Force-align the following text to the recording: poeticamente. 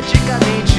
poeticamente. 0.00 0.69